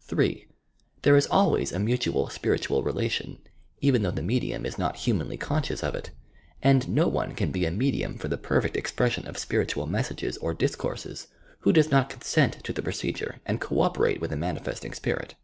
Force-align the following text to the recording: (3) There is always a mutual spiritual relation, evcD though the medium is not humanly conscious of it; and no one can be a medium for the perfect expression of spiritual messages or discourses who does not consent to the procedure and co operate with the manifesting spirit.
(3) 0.00 0.46
There 1.02 1.16
is 1.16 1.26
always 1.26 1.70
a 1.70 1.78
mutual 1.78 2.30
spiritual 2.30 2.82
relation, 2.82 3.42
evcD 3.82 4.00
though 4.00 4.10
the 4.10 4.22
medium 4.22 4.64
is 4.64 4.78
not 4.78 4.96
humanly 5.04 5.36
conscious 5.36 5.84
of 5.84 5.94
it; 5.94 6.10
and 6.62 6.88
no 6.88 7.08
one 7.08 7.34
can 7.34 7.50
be 7.52 7.66
a 7.66 7.70
medium 7.70 8.16
for 8.16 8.28
the 8.28 8.38
perfect 8.38 8.74
expression 8.74 9.26
of 9.26 9.36
spiritual 9.36 9.86
messages 9.86 10.38
or 10.38 10.54
discourses 10.54 11.26
who 11.58 11.74
does 11.74 11.90
not 11.90 12.08
consent 12.08 12.64
to 12.64 12.72
the 12.72 12.80
procedure 12.80 13.42
and 13.44 13.60
co 13.60 13.82
operate 13.82 14.18
with 14.18 14.30
the 14.30 14.36
manifesting 14.38 14.94
spirit. 14.94 15.34